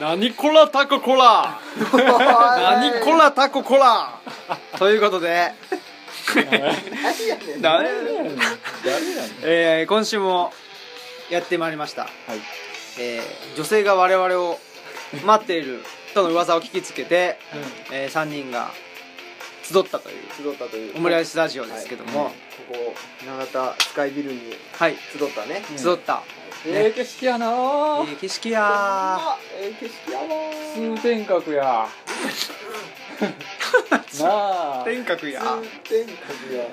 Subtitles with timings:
[0.00, 1.60] 何こらタココラ。
[1.92, 4.18] 何こらタココラ。
[4.78, 5.52] ということで。
[6.34, 7.60] 何やねん。
[7.60, 8.34] 誰誰やねん
[9.42, 10.54] えー今週も
[11.28, 12.10] やってまいりました、はい。
[12.98, 14.58] えー女性が我々を
[15.22, 15.84] 待っている
[16.14, 17.38] との噂を聞きつけて、
[17.90, 18.70] え3人が
[19.62, 20.96] 集ったという集ったという。
[20.96, 22.32] オムライスラジオですけども、
[22.68, 22.94] ここ
[23.26, 25.62] 長田スカイビルにはい、集ったね。
[25.70, 26.22] うん集った、
[26.66, 27.46] ええ景色やな。
[27.46, 28.60] ーいい景色や。
[28.62, 30.26] あええ景色やわ。
[30.76, 31.88] ー通天閣や。
[34.20, 34.82] なあ。
[34.84, 35.40] 天閣や。
[35.40, 35.46] 通
[35.88, 36.64] 天閣や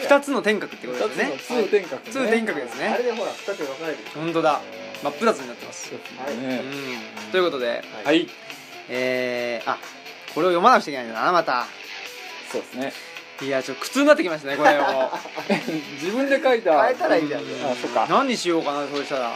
[0.00, 1.38] 二つの天閣ってこと二ですね。
[1.38, 2.10] つの通天閣ね。
[2.10, 4.10] 通天閣ですあれねでほら二つに分かれてる。
[4.14, 4.60] 本当だ。
[5.02, 6.60] 真っ二つになってます、はいね。
[7.26, 8.28] うん、ということではい。
[8.88, 9.78] えー、あ
[10.34, 11.66] これを読まなくちゃいけないんだなまた。
[12.50, 12.92] そうですね。
[13.40, 14.82] いやちょっと苦痛になってきましたねこれを
[16.00, 16.07] 自
[16.48, 17.40] 変えたらいいじゃん。
[17.40, 18.00] あそっか。
[18.00, 19.32] もう何にしようかなそうしたら。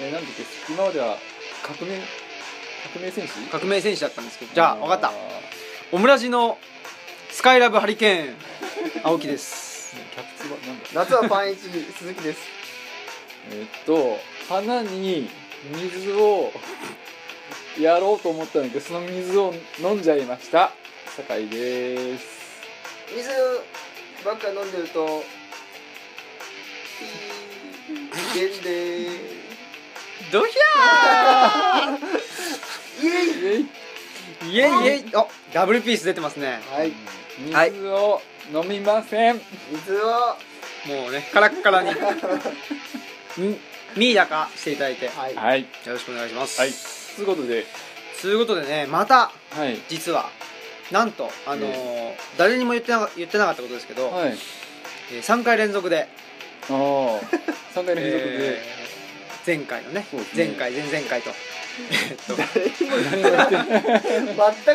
[0.00, 1.16] えなんだっけ今までは
[1.62, 2.00] 革命
[2.94, 3.32] 革命戦士？
[3.50, 4.54] 革命戦士だったんですけど。
[4.54, 5.12] じゃあ分かった。
[5.92, 6.58] オムラジの
[7.30, 8.34] スカイラブハリケーン
[9.04, 9.94] 青木です。
[10.14, 10.88] キャプツバなんだ？
[10.92, 11.62] 夏はパンイチ
[11.98, 12.38] 鈴木です。
[13.50, 15.28] えっと花に
[15.74, 16.52] 水を
[17.78, 20.72] やろうと思ったんだけどその水を飲んじゃいました。
[21.16, 22.24] 酒井です。
[23.14, 23.28] 水
[24.24, 25.22] ばっか飲んでると
[27.02, 29.08] いいゲンで
[30.32, 30.56] ドヒ
[33.02, 33.66] イエイ。
[34.52, 34.82] イエイャー。
[34.82, 34.84] イエイ。
[34.84, 35.04] イエイ。
[35.14, 36.60] あダブルピース出てますね。
[36.70, 36.92] はい。
[37.52, 37.70] はい。
[37.70, 39.40] 水を飲みません、
[39.72, 40.08] 水を。
[40.86, 41.90] もうねカラッカラに。
[43.38, 43.58] み
[43.96, 45.06] ミイラ化していただいて。
[45.06, 45.34] よはい。
[45.34, 45.66] はい。
[45.86, 46.60] ろしくお願いします。
[46.60, 46.70] はい。
[47.16, 47.66] ということで。
[48.20, 49.78] ということでねまたはい。
[49.88, 50.30] 実は
[50.90, 54.38] なんとあのー誰にも言ってなか言ってなかったことですけど、はい。
[55.12, 56.08] えー3回連続で
[56.70, 56.74] ああ
[57.74, 58.82] 3回連続で、えー
[59.44, 60.06] 前回のね。
[60.08, 60.46] そうですね。
[60.46, 61.30] 前回前々回と。
[61.90, 62.36] えっと。
[62.36, 62.46] 全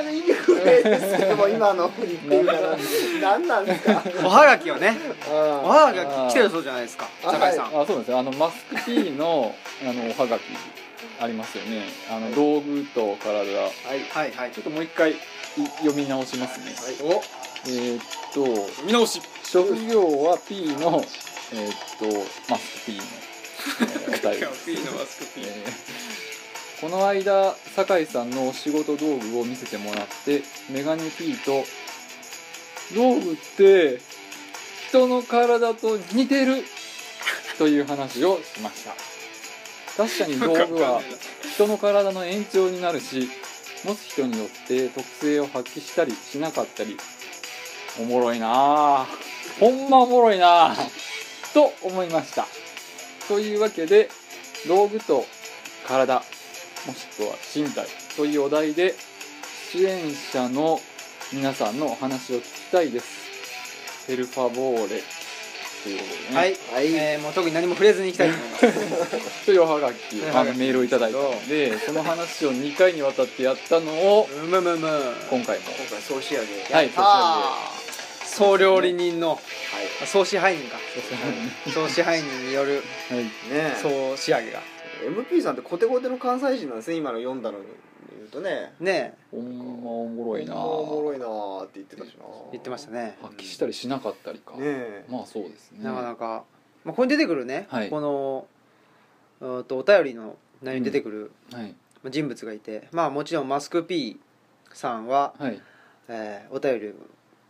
[0.03, 2.77] く意味不明ですけども今の言ってるから
[3.21, 4.03] 何なんですか？
[4.25, 4.97] おはがきをね。
[5.31, 7.07] おあはがきが来てるそうじゃないですか。
[7.23, 8.19] あ酒井さん、あそうなんですよ。
[8.19, 9.55] あのマスク P の
[9.87, 10.41] あのおはがき
[11.21, 11.83] ありますよね。
[12.11, 13.29] あの道具と体。
[13.31, 13.71] はい。
[14.09, 14.51] はいはい。
[14.51, 15.15] ちょっともう一回い
[15.77, 16.75] 読み直しますね。
[17.03, 17.23] お。
[17.67, 18.83] えーっと。
[18.85, 19.21] 見直し。
[19.45, 21.01] 職業は P の
[21.53, 22.05] えーっと
[22.49, 24.81] マスク P の、えーお便り。
[25.37, 25.97] えー
[26.79, 31.63] この間酒井さんのお仕事道具を見せてもらってメガネ P と
[32.93, 33.99] 道具って
[34.89, 36.63] 人の体と似てる
[37.57, 38.93] という話をしました。
[39.97, 41.01] 確かに道具は
[41.55, 43.27] 人の体の延長になるし
[43.83, 46.95] 持つ人によって特性を発揮したりしなかったり。
[47.99, 49.07] おもろいなあ
[49.59, 50.75] ほんまおもろいなあ
[51.53, 52.45] と思いました。
[53.27, 54.09] というわけで
[54.67, 55.25] 道具と
[55.87, 56.15] 体
[56.85, 58.93] もしくは身体というお題で
[59.71, 60.79] 支援者の
[61.33, 64.07] 皆さんのお話を聞きたいです。
[64.07, 65.01] ヘルファボーレ。
[65.83, 66.93] ということでね、はい、はい。
[66.93, 69.45] えーもう特に何も触れずにいきたいと思います。
[69.45, 70.31] というおはがきはい。
[70.31, 74.87] あのメールをいただいたのでその話を2回にわたってやったのをうむむむ
[75.29, 75.65] 今回も。
[75.77, 77.76] 今回総仕上げはいあ
[78.37, 79.39] 総料理人の
[80.05, 80.77] 総支配人か。
[81.65, 82.83] そ総支配人による
[83.81, 84.59] 総仕上げが。
[85.03, 87.65] MP さんってコテコテの関西人なんですね今の読んだのに
[88.15, 88.73] 言うとね。
[88.79, 90.55] ねほんまおもろいな。
[90.55, 92.25] おもろいなーって言ってたしな。
[92.51, 93.17] 言ってましたね。
[93.23, 95.05] 発揮したりしなかったりか、ねえ。
[95.09, 95.83] まあそうですね。
[95.83, 96.43] なかなか、まあ、
[96.89, 97.89] ここに出てくるね、はい。
[97.89, 98.45] この
[99.41, 101.73] うーんとお便りの内容に出てくるはい。
[102.11, 104.19] 人物がいて、まあもちろんマスク P
[104.73, 105.59] さんは、はい。
[106.07, 106.91] えーお便りを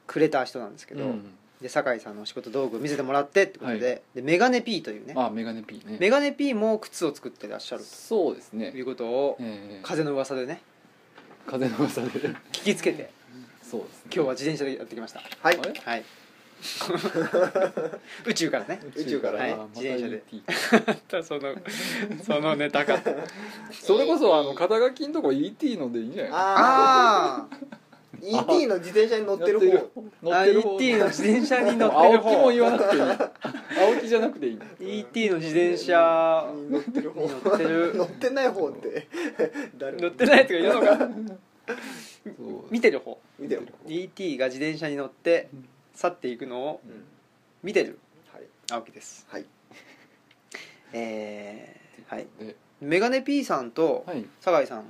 [0.08, 1.24] くれた人なんですけど、うん。
[1.62, 5.98] で酒井さんのお仕事道具を見せてもらってってことで,、でメガネ P というねあメガネ P ね。
[6.00, 8.72] メガネ P も靴を作ってらっしゃるそうですね。
[8.72, 10.62] ということをええ風の噂でね
[11.48, 12.10] 風の噂で。
[12.10, 13.10] 聞きつけて
[13.64, 14.12] そうですね。
[14.14, 15.22] 今日は自転車でやってきました。
[15.42, 15.58] はい。
[15.58, 16.04] はい。
[18.26, 18.80] 宇宙からね。
[18.96, 19.40] 宇宙から。
[19.40, 19.56] はい。
[19.76, 20.24] 自転車で。
[21.24, 21.56] その
[22.24, 23.00] そのネタか
[23.72, 26.32] それこそあの肩書きのとこ ET のでいいんじゃない？
[26.34, 27.58] あああ
[28.22, 30.76] ET の自転車に乗ってる乗方乗ってる方。
[30.76, 33.02] ET の自転車に乗ってる青木も方言わなくていい。
[33.02, 34.60] 青木じゃなくていい。
[35.00, 37.22] ET の自転車に乗ってる方。
[37.22, 37.96] に乗ってる。
[37.96, 39.08] 乗ってない方って。
[39.78, 39.98] 誰？
[39.98, 40.98] 乗ってないやつがいるのか。
[40.98, 42.66] そう。
[42.72, 43.20] 見てる方。
[43.40, 45.50] 見てる ET が自転車に乗って
[45.94, 47.04] 去っていくのをうん。
[47.62, 48.00] 見てる。
[48.34, 48.44] はい。
[48.72, 49.28] 青木です。
[49.30, 49.46] はい。
[50.94, 52.28] えー、はい。
[52.40, 54.26] でメガネ P さんとはい。
[54.40, 54.86] 酒井さん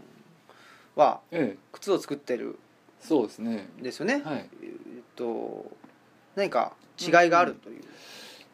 [0.95, 1.57] はええ。
[1.71, 2.59] 靴を作ってる
[2.99, 3.69] そうですね。
[3.79, 4.49] んですよね、はい。
[4.61, 5.71] えっと
[6.35, 7.81] 何か違いがあるという、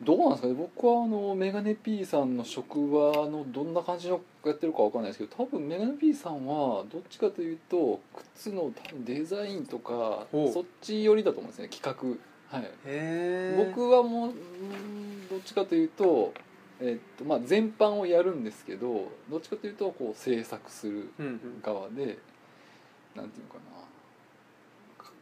[0.02, 0.54] どうなんですかね。
[0.54, 8.02] 僕はあのメガネ P さんの職場のどんな感じのやってるかわかんないですけど多分メガネ P さんはどっちかというと
[8.36, 12.20] 靴の多分デザインとかそっち寄りだと思うんですね企
[12.52, 12.58] 画。
[12.58, 12.66] はい。
[12.66, 16.34] へえ僕はもううんどっちかというと,、
[16.80, 21.40] えっとまあ、全般をやるんですけどどっちかというとこう制作するうんうん。
[21.62, 22.18] 側で
[23.16, 23.73] なんていうのかな、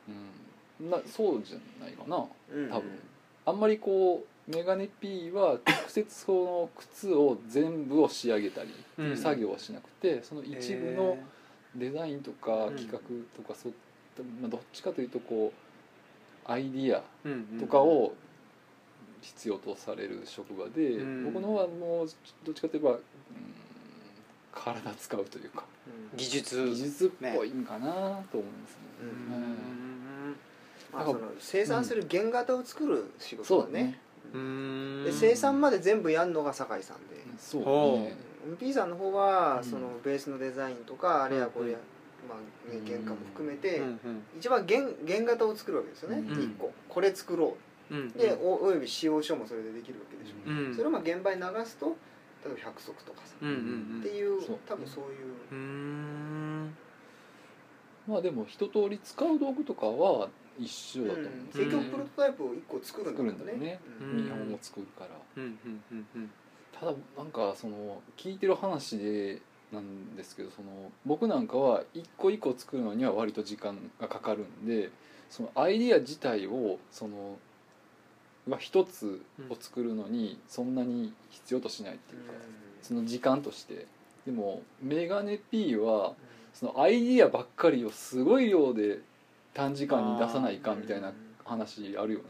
[0.10, 2.26] うん、なそうじゃないかな。
[2.54, 2.70] うん。
[2.70, 3.00] 多分。
[3.46, 11.18] あんまりこうメガネ P は直接その靴を全部を仕上げたりっていう作業はしなくて、その一部の
[11.76, 13.00] デザインとかうん企画
[13.36, 13.74] とかそう
[14.42, 15.54] まあ、どっちかというとこ
[16.46, 17.02] うアイディア
[17.60, 18.14] とかを
[19.22, 21.34] 必要とされる職場で、うん。
[21.34, 22.08] 僕の方はもう
[22.46, 23.00] どっちかといえば、うん、
[24.52, 25.64] 体使うというか。
[26.12, 26.18] うん。
[26.18, 26.66] 技術。
[26.66, 28.42] 技術っぽいんかなと思いますね。
[29.02, 29.81] うんうん
[30.94, 34.00] まあその生産する原型を作る仕事だね。
[34.34, 35.04] うん。
[35.06, 37.24] で生産まで全部やるのが酒井さんで。
[37.38, 37.64] そう。
[37.64, 38.16] ほね
[38.60, 39.64] P さんの方はうん。
[39.64, 41.78] そのベースのデザインとかあれやこれや、
[42.28, 43.86] まあね、原価も含めてうん。
[43.86, 44.24] うん。
[44.38, 46.44] 一番原原型を作るわけですよね、うん。
[46.44, 47.56] 一個これ作ろ
[47.90, 47.96] う。
[47.96, 48.12] ん。
[48.16, 50.76] うでおおよび使用書もそれでできるわけでしょ、うん。
[50.76, 51.96] それをまあ現場に流すと
[52.44, 53.52] 例えば100足とかさ、うんう
[53.98, 54.00] ん。
[54.00, 54.60] っていうそう。
[54.68, 55.10] 多分そういう
[55.52, 56.76] うーん。
[58.08, 60.30] まあでも一通り使う道具とかは
[60.62, 61.32] 一緒だと思う。
[61.58, 63.80] 結局プロトタイプを1個作るんだもんね。
[64.00, 64.46] 作るんだよね。
[64.46, 65.10] 本を作るから。
[65.38, 66.32] うんうんうんうん。
[66.80, 69.42] ただなんかその聞いてる話で
[69.72, 74.90] なんですけどその僕なんかは一個一個作るのには割と時間がかかるんで
[75.30, 77.38] そのアイディア自体をその
[78.48, 82.34] まあ一つを作るのにそんなに必要としないっていうか、
[82.82, 83.88] その時間として。
[84.26, 86.14] でもメガネ P は
[86.54, 89.00] そのアイディアばっかりをすごい量で
[89.54, 91.14] 短時間に出さないかんみたいな
[91.44, 92.26] 話あるよね。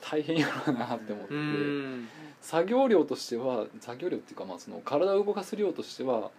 [0.00, 2.08] 大変やろうなって思って、うん。
[2.40, 6.30] 作業量としては作業量っていうかまあその体を動かす量としてはひょっ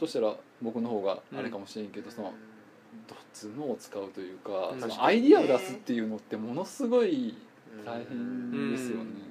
[0.00, 2.32] としたら僕の方があれかもしれんけど、その
[3.06, 4.80] どっちのを使うというか、うん。
[4.80, 7.36] そのアイディアを出すっていうのってものすごい
[7.84, 9.28] 大変ですよね。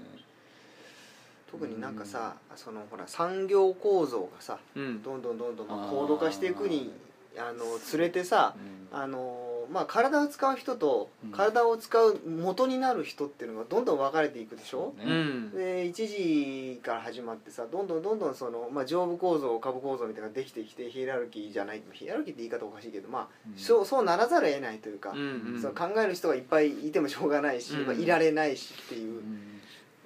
[1.52, 5.04] 特になんかさそのほら産業構造がさうん。
[5.04, 6.92] どんどんどんどん高度化していくに
[7.38, 7.66] あの
[7.98, 8.56] 連れてさ
[8.92, 8.98] うん。
[8.98, 11.32] あのまあ体を使う人とうん。
[11.32, 14.94] 体を使う元になる人っていうのがどんどん分かれていくでしょ？
[14.98, 15.52] そうん。
[15.52, 23.58] で一時から始まってさどんどんどんどんその、まあ、上部構造下部構造みたいなのができてきてヒエラルキーじゃないヒエラルキーって言い方おかしいけどまあ、うん。
[23.58, 25.62] そうそうならざるを得ないというか、うんうん。
[25.62, 27.86] その考える人がいっぱいいてもしょうがないし、うん。
[27.86, 29.20] まあ、いられないしっていう。
[29.20, 29.57] う、ん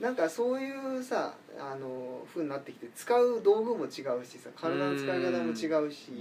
[0.02, 6.12] なんかそういうさあの風になってきて使う道具も違うしさ体の使い方も違うし、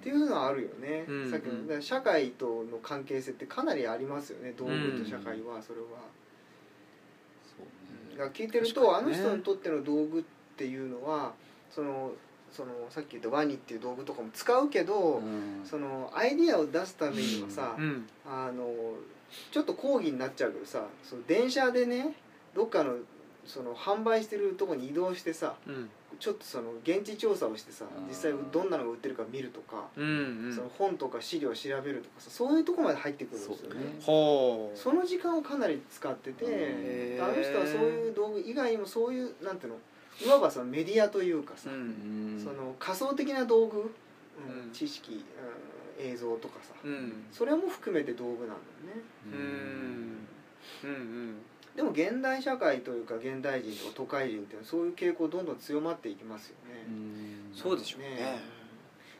[0.00, 1.30] っていうのはあるよね、うん。
[1.30, 4.52] さっきの社会との関係性ってかなりありますよね。
[4.56, 5.86] 道具と社会はそれは。
[7.46, 7.62] そう
[8.10, 8.18] ね。
[8.18, 9.08] だから聞いてると、ね。
[9.08, 10.22] の人にとっての道具っ
[10.58, 11.32] ていうのは
[11.70, 12.12] その
[12.52, 15.62] そのさっき言ったワニっていう道具とかも使うけど、うん。
[15.64, 18.06] そのアイディアを出すためにはさ、うん。
[18.26, 18.68] あの
[19.50, 22.14] ちょっと講義になっちゃうけどさその電車でね
[22.56, 22.94] どっかの
[23.44, 25.90] その販売してるとこに移動してさうん。
[26.18, 33.96] ちょっとその現地調査をしてさ実際どんなのが売ってるか見るとか、うんその本とか資料を調べるとかさそういうとこまで入ってくるんですよね。
[34.00, 39.78] そその時間をかなり使ってて、あの人はそういう道具以外にもそういうなんていうの
[40.24, 41.76] いわばそのメディアというかさ、うん。
[41.76, 43.86] うんその仮想的な道具、うんう
[44.68, 44.72] ん。
[44.72, 45.20] 知識、うん
[45.98, 47.24] 映像とかさ、うん。
[47.30, 48.54] それも含めて道具なんだよ
[48.96, 49.02] ね。
[49.32, 50.16] うん
[50.84, 51.36] うん
[51.76, 57.54] でも現代社会というか現代人とか都会人っていうのはそういう傾向どんどん強まっていきますよね、うん。
[57.54, 58.40] そうでしょうね。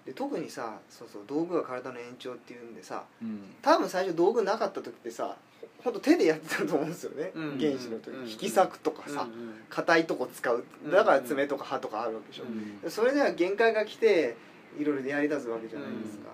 [0.07, 3.41] で特にさそうそう道具が体の延長っていうんでさうん。
[3.61, 5.37] 多分最初道具なかった時ってさ
[5.85, 7.59] ほんと手でやってたと思うんですよね、うん。
[7.59, 8.29] 原始の時、うん。
[8.29, 10.65] 引き裂くとかさうん硬、いとこ使う。
[10.91, 12.91] だから爪とか歯とかあるわけでしょ、うん。
[12.91, 14.37] それでは限界が来て
[14.79, 16.31] いろいろやりだすわけじゃないですか、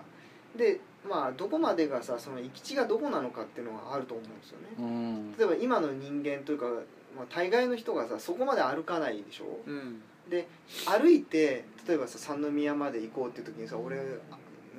[0.55, 4.67] でまあどこまでがさその行き地がどこなのかっていうのがあると思うんですよね。
[4.79, 5.37] うん。
[5.37, 6.65] 例えば今の人間というか、
[7.15, 9.59] まあ、大概の人がさそこまで歩かないでしょ？
[9.67, 10.01] うん。
[10.29, 10.47] で
[10.85, 13.97] 歩いて例えばさ三宮まで行こうっていう時にさ俺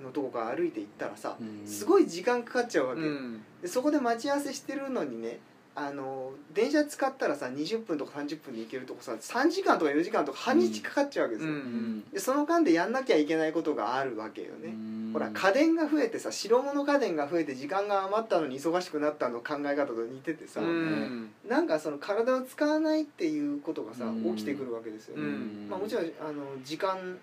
[0.03, 1.67] のとこから歩いて行ったらさうん。
[1.67, 3.43] すごい時間かかっちゃうわけ、うん。
[3.61, 5.39] でそこで待ち合わせしてるのにね
[5.77, 12.05] あの電車使ったらさ20分とか30分で行けるとこさ3時間とか4時間とか半日かかっちゃうわけですよ、うん。
[12.13, 15.11] でその間でやんなきゃいけないことがあるわけよね、うん。
[15.13, 21.33] ほら家電が増えてさ白物家電が増えて時間が余ったのに忙しくなったの考え方と似ててさ、うん。
[21.49, 24.37] なんかその体を使わないっていうことがさうん。
[24.37, 25.67] 起きてくるわけですよね、うん。
[25.69, 27.19] まあ、もちろんあの時間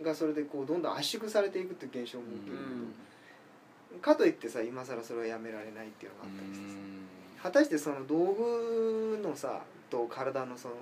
[0.00, 6.76] がそれでこうどんどん圧縮されていくっていう現象も起きるけど、かといってさ今更それはやめられないっていうのがあったりしてさ
[7.42, 10.74] 果たしてその道具のさと体のその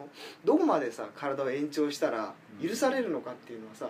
[0.45, 2.33] どこまでさ体を延長したら
[2.63, 3.89] 許されるのかっていうのはさ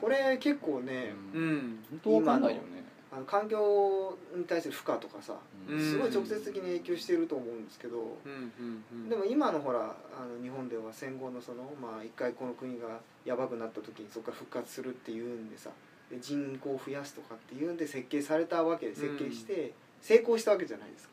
[0.00, 1.78] これ結構ね、うん。
[1.90, 2.82] 本当わかんないよね。
[3.12, 5.34] あの環境に対する負荷とかさ
[5.68, 5.78] うん。
[5.78, 15.70] すごい直接的に影響してると思うんですけど、うんでも今のほらあの日本では戦後のそのまあ一回この国がやばくなった時にそこから復活するっていうんでさ
[16.10, 21.12] で人口を増やすとかっていうんで設計されたわけで設計して成功したわけじゃないですか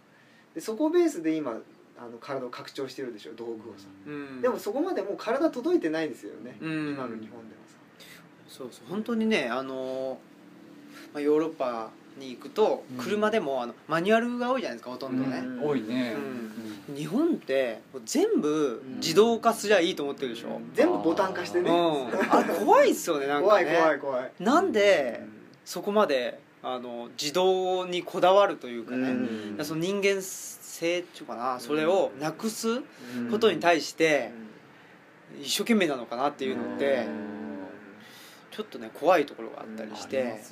[0.56, 1.52] でそこベースで今
[1.98, 4.42] あの体を拡張してるでしょ道具をさ、うん。
[4.42, 6.94] でもそこまでもう体届いてないですよね、うん。
[6.94, 7.30] 今の日本では
[7.68, 7.78] さ。
[8.48, 8.90] そうそう。
[8.90, 10.18] 本当にねあの
[11.14, 13.04] まあヨーロッパに行くとうん。
[13.04, 15.68] 車でもあのマニュアルが多いじゃないですかほとんどね、うん。
[15.68, 16.16] 多いね。
[16.16, 21.72] う日本って全部自動化すりゃいいと思ってるでしょ、全部ボタン化してうん、ね、
[22.32, 24.32] あれ怖いっすよねなんか怖いね怖い怖い。
[24.40, 25.22] なんで
[25.66, 29.10] そこまであの自動にこだわるというかね、
[29.58, 29.66] うん。
[29.66, 34.32] その人間性っていうかなそれをなくすうんことに対して
[35.42, 37.40] 一生懸命なのかなっていうのってうん。
[38.52, 40.24] ちょっとね怖いところがあったりして。
[40.24, 40.44] ね。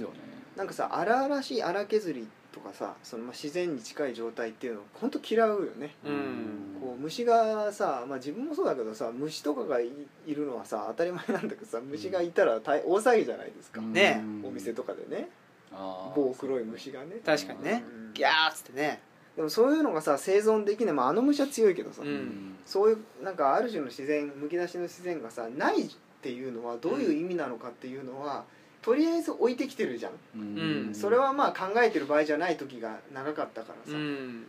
[0.56, 5.94] なんかさ荒々しい荒削りとかさそのまあ自然に近い状態っていうの本当嫌うよね。
[6.06, 6.78] うん。
[6.82, 9.90] こう虫がさ、まあ、自分もそうだけどさ虫とかがい
[10.26, 14.24] いるのはさ当たり前なんだけどさ虫がいたら大大騒ぎじゃないですか、ね。
[14.44, 15.30] お店とかでね
[15.72, 16.16] あー。
[16.16, 17.18] 棒黒い虫がね。
[17.26, 17.84] 確かにね。
[17.88, 18.14] うん。
[18.14, 19.02] ギャーっつってね。
[19.36, 22.56] でもそういうのがさ生存できない、まあ、あの虫は強いけどさ、うん。
[22.66, 25.90] そういうなんかある種の自然むき出しの自然がさないっ
[26.22, 28.44] ていうのはどういう意味なのかっていうのは、
[28.82, 30.96] とりあえず置いてきてるじゃん、うん。
[30.96, 34.46] それはまあ考えてる場合じゃない時が長かったからうさ、ん。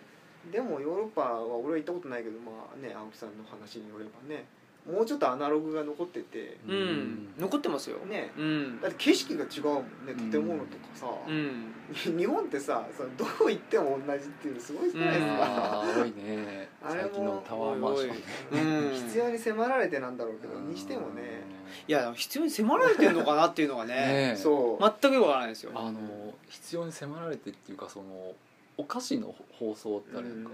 [0.51, 4.47] でもヨーロッパは俺は行ったことないけどまあね青木さんの話によればね
[4.91, 6.57] もうちょっとアナログが残ってて。
[6.67, 6.79] ううん。
[6.79, 7.99] ん残ってますよ。
[8.07, 8.33] ね。
[8.39, 8.81] うん。
[8.81, 11.75] だって景色が違うもんねうん建物とかさ、うん。
[12.19, 16.69] 日本ってさそのどこ行っても同じっていうのすごいじゃないですか、あー多いね。
[16.83, 18.09] あれも最近のタワーマンション。
[18.11, 18.95] ねうん。
[18.95, 21.43] 必要に迫られてなんだろうけどにしてもね。
[21.87, 24.37] いや必要に迫られてるのかなっていうのがね ねえ。
[24.37, 25.73] そう、全くよくわからないですよ。
[25.75, 26.01] あの
[26.49, 28.35] 必要に迫られてっていうかその
[28.79, 30.43] お菓子の放送ってあれか、うん。
[30.45, 30.49] も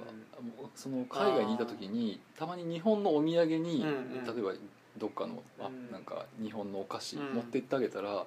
[0.64, 3.90] うその海外にいた時にたまに日本のお土産に、うんう
[4.22, 4.24] ん。
[4.24, 4.52] 例えば
[4.98, 5.92] どっかのあうん。
[5.92, 7.34] なんか日本のお菓子うん。
[7.34, 8.24] 持ってってあげたら、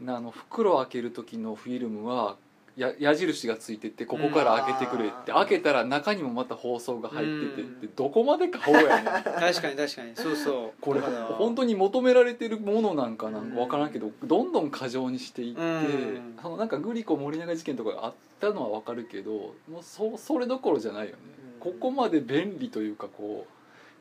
[0.00, 2.36] なあの袋開ける時のフィルムは
[2.76, 5.38] や矢印がついててここから開けてくれって、うん。
[5.38, 7.80] 開けたら中にもまた包装が入ってて、うん。
[7.80, 9.04] でどこまで買おうやねん。
[9.04, 9.70] 確かに確か
[10.02, 10.80] にそうそう。
[10.80, 13.50] これ本当に求められてるものなんかなん。
[13.50, 16.38] か分からんけどどんどん過剰にしていって、うん。
[16.42, 21.18] そのなんかグリコ森永事件とかがあったのは分かるけどもうそそれどころじゃないよね、
[21.54, 21.60] うん。
[21.60, 23.55] ここまで便利というかこう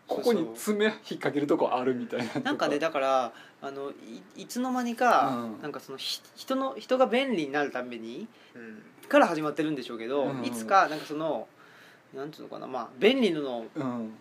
[0.08, 3.92] ここに爪引っ掛けるとこあるみたいななんかねだからあの
[4.36, 5.62] いいつの間にか、うん。
[5.62, 8.82] なんかそのひ人の人が便利になるためにうん。
[9.08, 10.46] から始まってるんでしょうけど、うん。
[10.46, 11.48] いつかなんかその
[12.16, 14.14] なんていうのかなまあ便利のうん。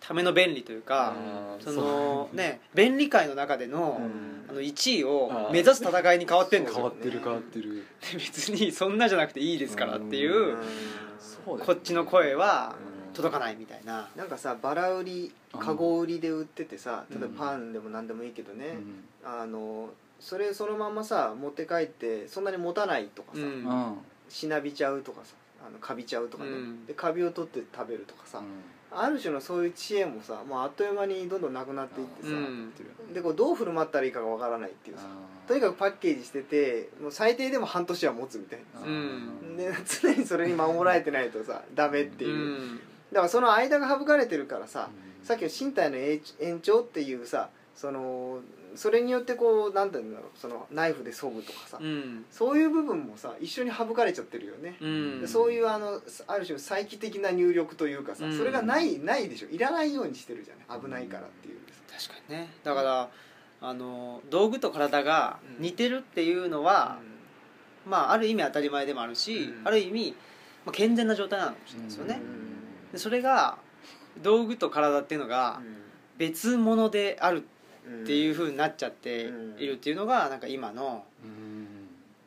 [0.00, 2.62] ための便利というか、あーそのね。
[2.74, 4.46] 便利界の中での,、うん。
[4.48, 7.86] あの1位を目指す戦いに変わってんですよ変わってる変わってる。
[8.12, 10.56] で別にそんなじゃなくていいですからっていう、
[11.44, 12.89] こっちの声はうん
[13.22, 19.04] 届かないみたいな、なんかさバラ売りカゴ売りで売っててさ例えばうんパンでも何でもいいけどね、うん。
[19.24, 23.44] あのそれそのままさ持って帰ってそんなに持たないとかさ、うん。
[23.44, 23.98] うん
[24.28, 25.34] しなびちゃうとかさ
[25.66, 26.86] あのカビちゃうとかね、うん。
[26.86, 28.40] でカビを取って食べるとかさ、
[28.92, 32.72] ある種のそういう知恵もさもうあっという間にどんどんなくなっていってさ、うん。
[33.12, 35.02] でこうどう振る舞ったらいいかがわからないっていうさ。
[35.48, 39.56] とにかくパッケージしててもう最低でも半年は持つみたいなうん。
[39.56, 42.80] で常にそれに守られてないとさダメっていう、うん
[43.12, 44.90] だからその間が省かれてるからさ、
[45.22, 45.26] うん。
[45.26, 48.38] さっきの身体の延延長っていうさその
[48.74, 52.24] それによってこうなんて言うんだろうそのナイフで削ぐとかさ、うん。
[52.30, 55.20] そういう部分もさ一緒に省かれちゃってるよね、うん。
[55.20, 58.36] でそういうあのある種の再帰的な入力というかさ、うん。
[58.36, 59.48] それがないないでしょ。
[59.48, 60.80] いらないようにしてるじゃない。
[60.80, 61.58] 危ないからっていう
[61.90, 62.50] 確かにね。
[62.62, 63.10] だから
[63.62, 66.98] あの道具と体が似てるっていうのは、
[67.86, 69.68] まあある意味当たり前でもあるし、うん。
[69.68, 70.14] ある意味、
[70.64, 72.20] まあ、健全な状態なのかもしれないですよね、
[72.92, 73.58] でそれが
[74.22, 75.60] 道具と体っていうのが
[76.18, 77.44] 別物である
[78.02, 81.66] っていうふうになっちゃっているっていうのがなんか今の、うん。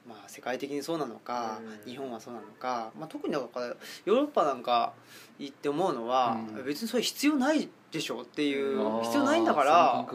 [0.07, 1.91] まあ、世界的にそうなのか、うん。
[1.91, 4.91] 日本はそうなのか、まあ、特にだからヨーロッパなんか
[5.39, 6.65] 行って思うのは、うん。
[6.65, 10.05] 別にそれ必要ないでしょっていう、必要ないんだから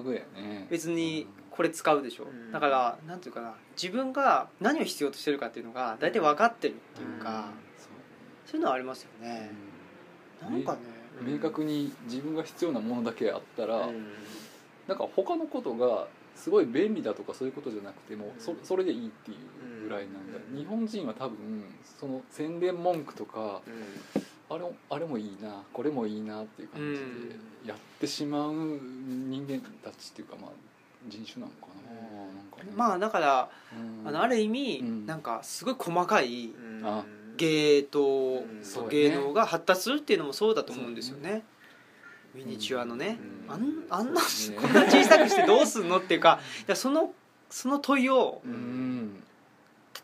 [0.69, 2.53] 別にこれ使うでしょ、うん。
[2.53, 7.47] だからなんていうかな自分が何を必要としてるかっていうのが大体分かってるっていうか、
[7.79, 7.89] そう。
[8.45, 9.51] そういうのはありますよね、
[10.43, 14.07] なんかね、うん明確に自分が必要なものだけあったら、うん。
[14.87, 20.57] なんか他のことがすごい便利だとかそういうことじゃなくてもそそれでいいっていうぐらいなんだ、うん。
[20.57, 21.65] 日本人は多分
[21.99, 23.61] その宣伝文句とか
[24.49, 30.51] あれあれもいいなこれもいいなっていう感じでやってしまう人間たちっていうかまあ
[31.09, 32.73] 人種なのかな,、なんかね。
[32.77, 34.09] まあだから、うん。
[34.09, 35.07] あのある意味、うん。
[35.07, 36.53] なんかすごい細かい
[36.85, 37.05] あ
[37.39, 38.65] 芸当、うん。
[38.65, 41.45] そうだね芸能が発達するっていうのもそうだと思うんですよね。
[42.35, 43.19] ミニチュアのね、
[43.49, 43.53] うん。
[43.53, 44.21] あんあんな、
[44.61, 47.13] こんな小さくしてどうすんのっていうかいやその
[47.49, 49.23] その問いをうん。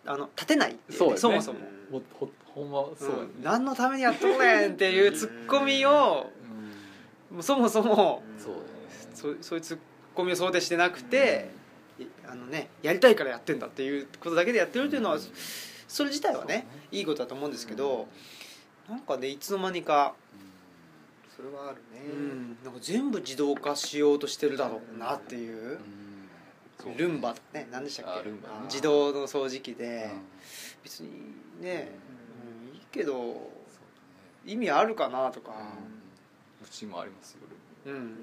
[0.07, 1.61] あの立てないそそもそも、
[1.91, 6.31] ほほほんまそう何のためにやっとるねんっていうツッコミを
[7.41, 8.55] そもそもそう
[9.15, 9.79] そそういうツッ
[10.15, 11.51] コミを想定してなくて、
[11.99, 15.19] いあのねやりたいからやってんだっていうことだけでやってるっていうのは
[15.89, 18.09] それ自体はねいいことだと思うんですけど
[18.89, 20.15] なんかねいつの間にか、
[21.35, 22.05] それはあるね。
[22.13, 25.79] うん、なんか全部自動化しようとしてるだろうなっていう
[26.87, 26.97] うん。
[26.97, 28.21] ルンバとかね何でしたっけ？
[28.21, 28.55] あルンバね。
[28.67, 29.79] 自動の掃除機うん。
[29.79, 30.11] で
[30.83, 31.09] 別に
[31.61, 31.93] ね、
[32.67, 32.69] うん。
[32.69, 33.51] うんいいけど
[34.45, 35.53] 意味あるかなとか、
[36.63, 37.39] うちもありますよ
[37.87, 38.15] うんうん。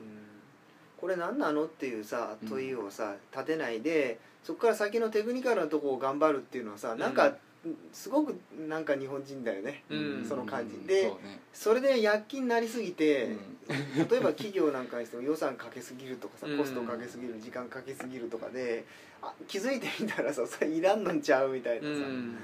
[0.99, 7.35] これ何なのっていうさ問いをさ立てないでそこから先のテクニカルなとこを頑張るっていうのはさなんか
[7.93, 9.83] すごくなんか日本人だよね。
[9.89, 10.25] うん。
[10.27, 10.75] その感じ。
[10.75, 10.87] うん。
[10.87, 11.39] でそうね。
[11.53, 14.07] それで躍起になりすぎてうん。
[14.09, 16.57] 例えば企業なんかにしても予算かけすぎるとかさうん。
[16.57, 18.85] コストかけすぎる時間かけすぎるとかで
[19.21, 21.87] あ気づいてみたらさそれいらんのんちゃうみたいなさ。
[21.87, 22.35] うん。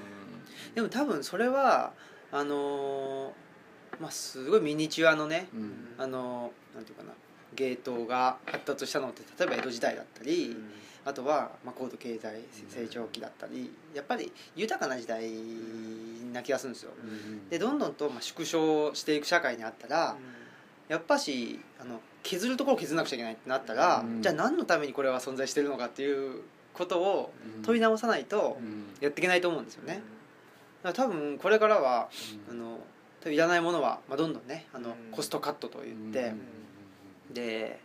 [0.75, 1.93] でも多分それは
[2.31, 5.88] あのーまあすごいミニチュアのね、うん。
[5.97, 7.13] あのーなんていうかな
[7.55, 10.55] 芸当が発達したのって例えば江戸時代だったり、
[11.07, 15.31] あとは、まあ、高度経済成長期だったりやっぱり豊かな時代
[16.33, 16.91] な気がするんですよ。
[17.01, 20.17] うんでどんどんとまあ縮小していく社会にあったら、
[20.89, 24.21] やっぱしあの削るところを削らなくちゃいけないってなったら、うん。
[24.21, 26.41] じゃあ何のためにこれは存在してるのかっていう
[26.73, 27.63] ことをうん。
[27.63, 28.87] 問い直さないとうん。
[28.99, 30.01] やっていけないと思うんですよね。
[30.83, 32.09] だから多分これからは
[32.50, 32.79] あの
[33.25, 35.11] いらないものは、まあ、どんどんねあの、うん。
[35.11, 36.33] コストカットといって、
[37.29, 37.33] うん。
[37.33, 37.79] で、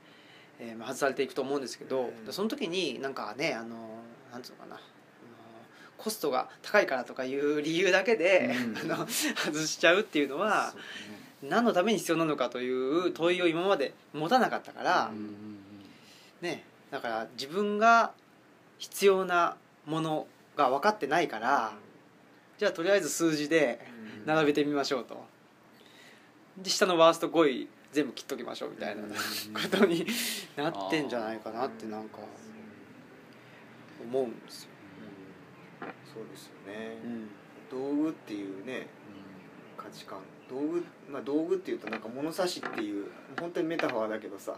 [0.64, 2.32] えーまあ、外されていくと思うんですけど、うん。
[2.32, 3.98] その時になんかねあの
[4.30, 4.80] なんつうのかな
[5.98, 8.92] コストが高いからとかいう理由だけで、うん。
[8.92, 11.22] あの外しちゃうっていうのはね。
[11.42, 15.58] 何のために必要なのかという問いを今まで持たなかったから、うんうん
[16.40, 18.12] ね、だから自分が
[18.78, 21.72] 必要なものが分かってないから
[22.58, 23.80] じゃあとりあえず数字で
[24.22, 24.26] うん。
[24.26, 25.24] 並べてみましょうと。
[26.58, 29.16] で下のワースト5位全部切っときましょうみたいなうんこ
[29.70, 30.06] とに
[30.56, 32.18] なってんじゃないかなってなんか
[34.02, 34.70] 思うんですよ、
[36.12, 36.98] そうですよね。
[37.04, 37.28] うん。
[37.70, 38.88] 道具っていうね
[39.76, 40.18] 価値観。
[40.50, 43.06] 道具まあ道具っていうとなんか物差しっていう
[43.38, 44.56] 本当にメタファーだけどさ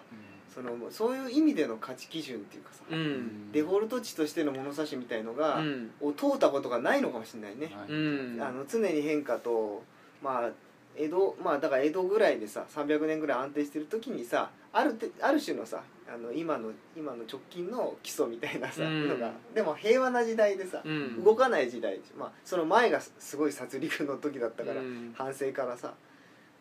[0.53, 3.53] そのそういう意味での価値基準っていうかさ、うん。
[3.53, 5.91] デフォルト値としての物差しみたいのが、うん。
[6.01, 8.43] を通ったことがないのかもしれないね、はいうん。
[8.43, 9.83] あの常に変化と
[10.23, 10.51] まあ
[10.97, 19.09] 江戸まあだから江戸ぐらいでさ300年ぐらい安定してる時にさあるてある種のさあの今の今の直近の基礎みたいなさ、うん。
[19.09, 21.25] のがでも平和な時代でさ、うん。
[21.25, 21.99] 動かない時代。
[22.17, 25.15] まあその前がすすごい殺戮の時だったから、うん。
[25.17, 25.95] 反省からさ。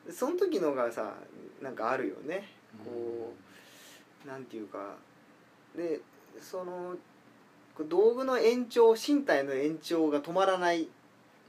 [0.09, 1.13] その時のがさ
[1.61, 2.47] なんかあるよね。
[2.85, 3.33] こ
[4.25, 4.95] うなんていうか。
[5.75, 5.99] で
[6.39, 6.95] その
[7.89, 10.87] 道具の延長身体の延長が止まらない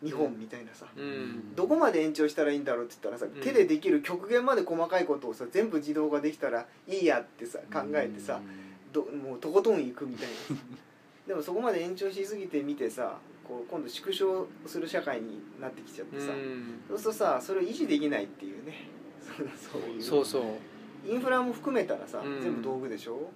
[0.05, 1.55] 日本みたいなさ、うん。
[1.55, 3.43] どこまで延長したらいいんだろうって言ったらさ、ん。
[3.43, 8.41] 手でできる極限まで細かいことをさ全部自動化できたらいいやってさ考えてさ、
[8.93, 10.57] どもうとことん行くみたいな。
[10.57, 10.63] さ
[11.27, 16.81] でもそこまで延長しすぎてみてさこう今度縮小する社会になってきちゃってさ、うん。
[16.89, 18.89] そうするとさそれを維持できないっていうね。
[19.57, 20.03] そういう。
[20.03, 20.45] そうそう。
[21.07, 22.41] インフラも含めたらさ、うん。
[22.43, 23.31] 全部道具でしょ？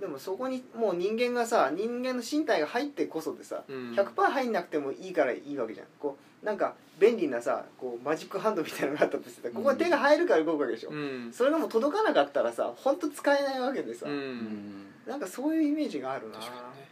[0.00, 3.92] でもそこにもう人間がさ人間の身体が入ってこそでさ、うん。
[3.92, 5.86] 100%入んなくてもいいからいいわけじゃん。
[5.98, 11.32] こうなんか便利なさこうマジックハンドみたいなのがあったとしてさここに手が入るから動くわけでしょ、うん。
[11.32, 14.86] それがもう届かなかったらさ本当使えないわけでさ、うん。
[15.06, 16.38] なんかそういうイメージがあるな。
[16.38, 16.44] ね。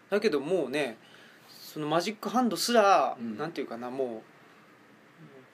[0.09, 0.97] だけどもうね
[1.49, 3.37] そのマジックハンドすら、うん。
[3.37, 4.23] なんていうかなも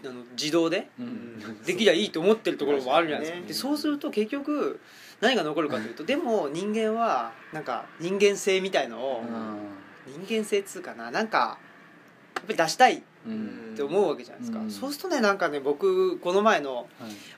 [0.05, 1.63] うあの自動でうん。
[1.67, 4.81] できりゃいいと思ってるところもあるじゃないですか、でそうすると結局
[5.21, 9.23] 何が残るかというとでも人間はなんか人間性みたいのを、
[10.07, 11.59] 人間性っつうかななんか
[12.37, 13.75] やっぱり出したいっうん。
[13.77, 14.71] て思うわけじゃないですか、うん。
[14.71, 16.89] そうするとねなんかね僕この前の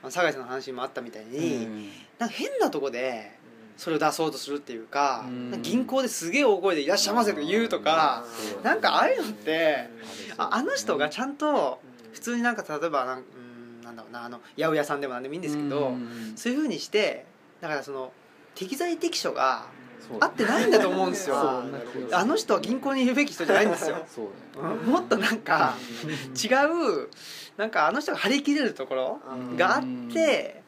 [0.08, 1.88] 酒井さんの話にもあったみたいに、うん。
[2.18, 3.32] なんか変なとこで
[3.76, 5.62] それを出そうとするっていうか,、うん。
[5.62, 8.24] 銀行ですげえ大声で「いらっしゃいませ」とか言うとか、
[8.58, 8.62] うん。
[8.62, 9.88] なんかああいうのって
[10.36, 10.40] うん。
[10.40, 11.80] ああの人がちゃんと
[12.12, 16.32] 普通になんか例えばなんうんなんだろうなあの八百屋さんでもなんでもいいんですけど、うん。
[16.36, 17.26] そういうふうにして
[17.62, 18.12] だからその
[18.56, 19.66] 適材適所が
[20.20, 21.36] 合ってないんだと思うんですよ。
[22.12, 24.04] あの人は銀行にいるべき人じゃないんですよ。
[24.84, 25.74] もっとなんか
[26.42, 27.08] 違う
[27.56, 29.56] なんかあの人が張り切れるところうん。
[29.56, 30.62] があって、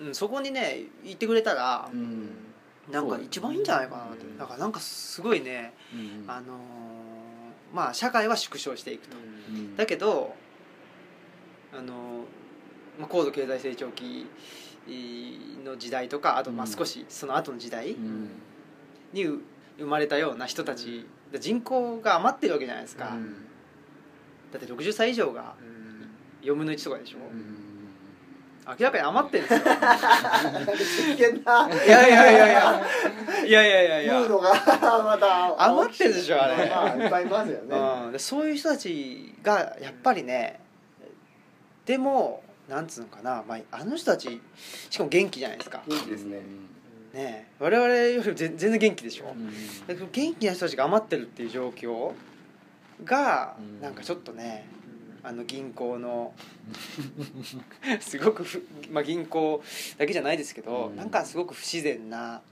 [0.00, 2.30] うん、そこにね行ってくれたらうん。
[2.90, 6.24] なんか一番いいんじゃないかなってうんだからなんかすごいねうん。
[6.26, 6.56] あのー
[7.74, 9.16] まあ社会は縮小していくと。
[9.18, 9.76] うん。
[9.76, 10.34] だけど
[11.72, 11.96] あのー
[12.98, 14.26] まあ、高度経済成長期
[15.64, 16.72] の時代とかあとまあうん。
[16.72, 18.30] 少しその後の時代うん。
[19.12, 19.42] に生
[19.86, 21.06] まれたような人たち。
[21.38, 23.46] 人口が余ってるわけじゃないですか、うん。
[24.50, 25.54] だって60歳以上が
[26.42, 27.58] 4分の1とかでしょ、うん。
[28.66, 29.60] 明らかに余ってるんです
[31.10, 31.16] よ。
[31.16, 32.86] 危険ないやいやいや。
[33.46, 34.20] いやいやいやいや。
[34.20, 34.26] いや
[35.58, 36.68] 余ってるでしょあれ。
[36.68, 37.76] まあいっぱいいますよね。
[38.06, 40.60] うん、でそういう人たちがやっぱりね
[41.84, 44.40] でもなんつうのかな、まあ、あの人たち
[44.90, 45.82] しかも元気じゃないですか。
[45.88, 46.36] 元気ですね。
[46.36, 46.42] ね
[47.14, 50.10] え我々より全全然元気でしょ、うん。
[50.12, 52.12] 元気な人たちが余ってるっていう状況
[53.04, 53.80] がうん。
[53.80, 54.68] なんかちょっとね
[55.22, 56.34] あの銀行の
[58.00, 59.62] すごくふ、まあ、銀行
[59.96, 60.96] だけじゃないですけど、うん。
[60.96, 62.42] なんかすごく不自然な、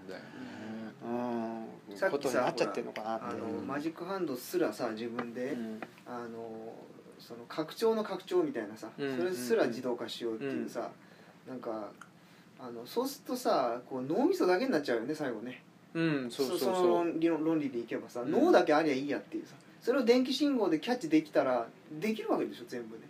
[1.04, 3.26] うん、ことになっちゃってるのかなって。
[3.26, 5.80] あのマジックハンドすらさ自分で、うん。
[6.06, 6.72] あの
[7.18, 10.90] その拡張の拡張みたいなさ、うんそれすら自動化しようっていうさ、
[11.48, 11.90] なんか
[12.58, 15.62] あのそうするとさこう脳みそだけになっちゃうよね最後ね。
[15.94, 18.30] うん、そうそうそそうの論理論論理でいけばさ、うん。
[18.30, 21.68] 脳だけありゃいいやっていうさそれを電気信号でキャッチできたら
[22.00, 23.02] できるわけでしょ全部ね。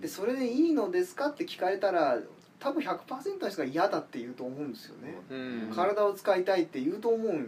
[0.00, 2.18] でそれでいいのですかって聞かれたら
[2.60, 5.34] 多分100%の人が嫌だって言うと思うんですよね、う
[5.70, 5.72] ん。
[5.74, 7.46] 体を使いたいって言うと思うんよね、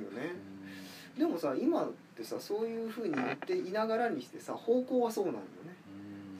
[1.18, 5.74] でもさ今ってさそういうふうに言っていながらにしてさ方向はそうなんよね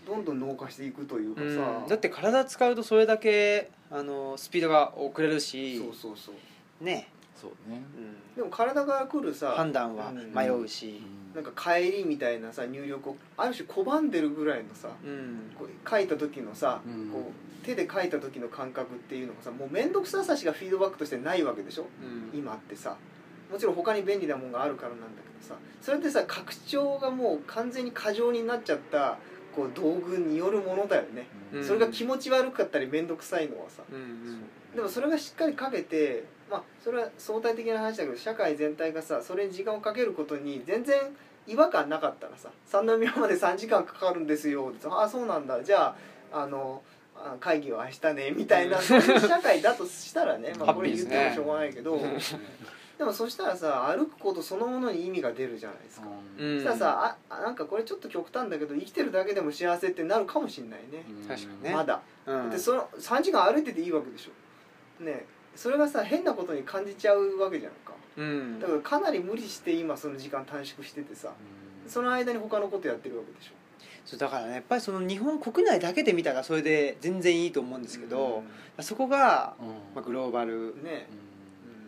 [0.06, 1.46] どんどん脳化していくというかさ、
[1.82, 11.02] うんだって体使うとそれだけあのスピードが遅れるしそうそうそうね、そうねうんでも体から来るさ判断は迷うし、
[11.34, 22.96] なんか帰りみたいなさ入力をある種拒んでるぐらいのさうんこう書いた時のさ、うんこう手で書いた時の感覚っていうのがさもう面倒くささしかフィードバックとしてないわけでしょうん今ってさ
[23.52, 29.18] もちろん他に便利なもんがあるからなんだけどさそれってさ拡張がもう完全に過剰になっちゃった
[29.54, 31.64] こう道具によるものだよね、うん。
[31.64, 33.82] それが気持ち悪かったり面倒くさいのはさ。
[33.90, 34.42] うんうん。
[34.74, 40.96] でもそれがしっかりかけてまあそれは相対的な話だけど社会全体がさそれに時間をかけることに全然
[41.46, 45.62] 違和感なかったらさ三宮まで3時間かかるんですよってああそうなんだ。
[45.62, 45.94] じゃ
[46.32, 46.82] ああの
[47.16, 52.00] あ会議は明日ねみたいなそういう社会だとしたらね、まあ、これ言ってもしょうがないけど、
[53.00, 56.06] でもそしたらさ歩くことそのものに意味が出るじゃないですか、
[56.38, 56.56] うん。
[56.58, 61.72] そしたらさああなんかこれちょっと極端だけど生きてるだけでも幸せってなるかもしんないね、確かにね。
[61.72, 62.02] まだ。
[62.26, 62.50] うん。
[62.50, 65.02] でその3時間歩いてていいわけでしょ。
[65.02, 65.24] ね
[65.56, 67.94] それがさ変なことに感じちゃうわけじゃんか。
[68.18, 68.60] うん。
[68.60, 71.32] だからかなり無理して今その時間短縮しててさ
[71.86, 73.52] その間に他のことやってるわけでしょ。
[74.04, 78.42] そうだからねやっぱりその日本国内だけで見たらそれで全然いいと思うんですけど、
[78.80, 79.54] そこが、
[79.94, 81.08] まあ、グローバルうんね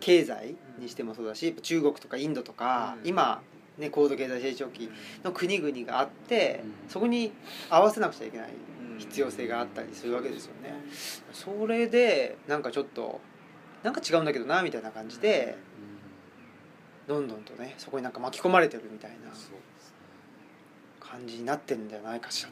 [0.04, 3.08] 経済にしてもそうだし中国とかインドとか、うん。
[3.08, 3.40] 今、
[3.78, 4.90] ね、高度経済成長期
[5.22, 6.90] の国々があって、うん。
[6.90, 7.32] そこに
[7.70, 8.48] 合わせなくちゃいけない
[8.94, 8.98] うん。
[8.98, 10.74] 必要性があったりするわけですよね、
[11.32, 13.20] それでなんかちょっと
[13.82, 15.56] なんか違うんだけどなみたいな感じで
[17.06, 19.16] どんどんとねそこになんか巻き込まれてるみたいな
[21.00, 22.50] 感じになってるんじゃないかしら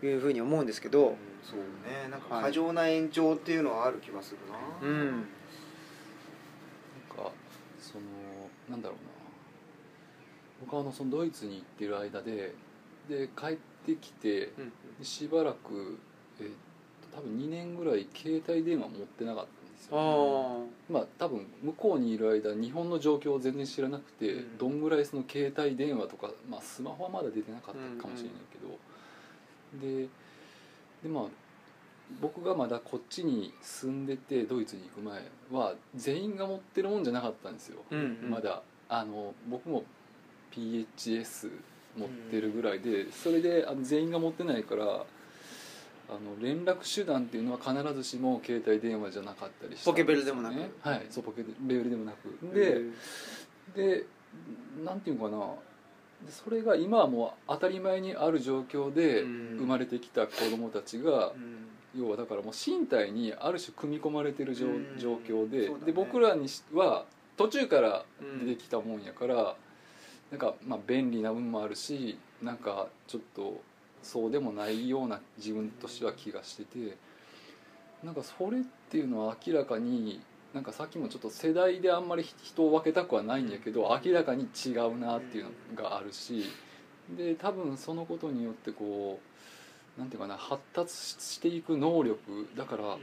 [0.00, 1.16] というふうに思うんですけど。
[1.42, 2.08] そうね。
[2.10, 5.06] なんか過剰な延長っていうのはある気がするな、うん。
[5.06, 5.28] なんか
[7.80, 8.04] その
[8.68, 9.10] なんだろうな。
[10.60, 12.54] 僕はあのそのドイツに行ってる間で
[13.08, 14.62] で帰ってきてう
[15.02, 15.98] んしばらく、
[16.38, 16.46] えっ
[17.10, 24.58] と多分2年ぐらい携帯電話持ってなかったんですあよ、あまあ多分向こうにいる間日本の状況を全然知らなくて、うん。
[24.58, 28.78] どんぐらいその携帯電話とか、まあ、スマホはまだ出てなかったかもしれないけど、
[29.80, 30.08] で
[31.02, 31.24] でまあ
[32.20, 38.30] 僕がまだこっちに住んでてドイツに行く前は全員が持ってるもんじゃなかったんですよ、うんうん。
[38.30, 38.62] まだ。
[38.92, 39.84] あの僕も
[40.52, 41.48] PHS
[41.96, 50.56] 持ってるぐらいで、それであの全員が持ってないからあの連絡手段っていうのは必ずしも携帯電話じゃなかったりしたんポケベルでもなく。
[50.80, 51.06] はい。
[51.08, 52.36] そうポケベルでもなく。
[52.52, 52.80] で
[53.76, 54.06] で
[54.84, 56.26] なんていうのかな。
[56.26, 59.56] でそれが今はもう当たり前にある状況でうん。
[59.58, 64.66] 生まれてきた子供たちがうん要はだからもう身体にある種組み込まれてる状
[65.26, 67.04] 況でで僕らにしは
[67.36, 68.04] 途中から
[68.44, 69.56] 出てきたもんやから
[70.30, 73.60] なんかまあ便利な部分もあるしなんかちょっと
[74.02, 76.96] そうでもないような自分としては気がしてて
[78.02, 80.20] なんかそれっていうのは明らかに
[80.54, 85.50] なんかさっきもちょっと世代であんまり人を分けたくはないんやけど明らかに違うなっていうの
[85.82, 86.44] があるし
[87.16, 89.29] で多分そのことによってこう
[89.98, 92.98] なんていうかな発達していく能力だから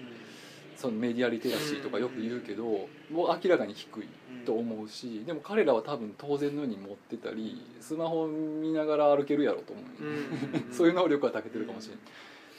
[0.76, 2.88] そのメディアリテラシーとかよく言うけども
[3.26, 4.08] う明らかに低い
[4.46, 9.86] と思うしでも彼らは多分当然のように持ってたりスマホ見ながら歩けるやろうと思う
[10.74, 12.04] そういう能力は長けてるかもしれない。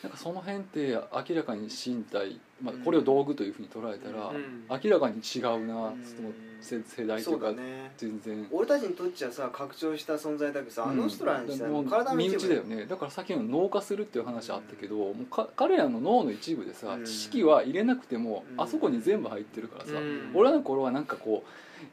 [0.02, 4.66] なんかその辺って明らかに身体、まあ、これを道具というふうに捉えたら、うん。
[4.70, 7.52] 明らかに違うな、その世世代とか
[7.96, 8.46] 全然。
[8.52, 12.86] 俺たちにとっちゃさ拡張した存在だけどさ、あの人らにしたらもう体のだよね。
[12.86, 17.04] だからさっきの脳化するっていう話あったけど、もうか彼らの脳の一部でさ、うん。
[17.04, 18.60] 知識は入れなくても、うん。
[18.60, 20.30] あそこに全部入ってるからさ、うん。
[20.34, 21.42] 俺らの頃はなんかこ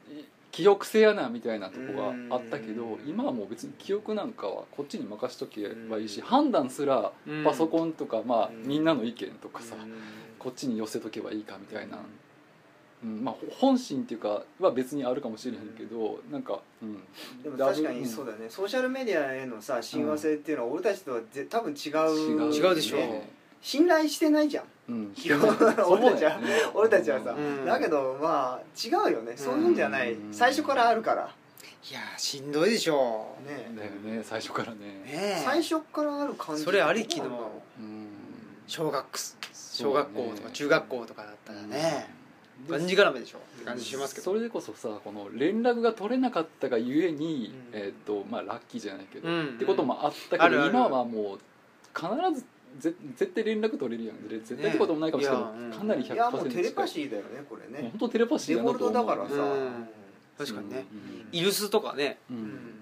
[0.08, 0.24] うい
[0.56, 3.06] 記憶性やなみたいなとこがあったけど、うん。
[3.06, 6.26] 今はもう別に記憶なんかはこっちに任しとけばいいし、うん。
[6.26, 8.66] 判断すらうんパソコンとか、まあ、うん。
[8.66, 9.76] みんなの意見とかさ、
[10.38, 11.98] こっちに寄せとけばいいかみたいな、
[13.04, 17.02] うんまあ、本心っていうかは別にあるかもしれへんけどなんか、うん、
[17.42, 23.30] でも確かにそうだね、ソーシャルメディアへのさ親和性っていうのは俺たちとはぜ多分違う違うでしょね。
[23.60, 25.48] 信頼してないじゃんうん、基本
[25.88, 26.38] 俺たちは
[26.74, 27.66] 俺たちはさ、うん。
[27.66, 29.32] だけどまあ違うよね。
[29.36, 31.28] そういうんじゃない、うん最初からあるから。
[31.88, 33.70] いやーしんどいでしょね。
[33.76, 34.22] だよね。
[34.24, 35.42] 最初からね。
[35.44, 36.62] 最初からある感じ。
[36.62, 37.62] それありきの
[38.66, 39.06] 小学
[39.52, 42.08] 小学校とか中学校とかだったらね
[42.66, 43.38] でがんじがらめでしょ。
[43.38, 44.24] って感じしますけど。
[44.24, 47.78] それでこそさこの連絡が取れなかったがゆえに、うん。
[47.78, 49.44] えっ、とまあラッキーじゃないけど、うん。
[49.44, 51.38] ってこともあったけど今はもう
[51.94, 52.44] 必ず
[52.78, 54.28] ぜ絶対連絡取れるやん。
[54.28, 55.42] で絶対ってこともないかもしれない。
[55.42, 57.88] けど、ねいやかなり100%いやもうテレパーシーだよねこれね。
[57.90, 59.88] 本当テレパシーデフォルトだからさ、うん。
[60.38, 60.86] 確かにね。
[61.32, 61.38] うん。
[61.38, 62.18] イルスとかね。
[62.30, 62.36] うん。
[62.36, 62.72] うん